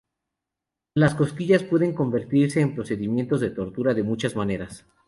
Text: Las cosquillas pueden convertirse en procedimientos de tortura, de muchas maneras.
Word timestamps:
Las 0.95 1.13
cosquillas 1.13 1.61
pueden 1.61 1.93
convertirse 1.93 2.59
en 2.59 2.73
procedimientos 2.73 3.39
de 3.39 3.51
tortura, 3.51 3.93
de 3.93 4.01
muchas 4.01 4.35
maneras. 4.35 4.83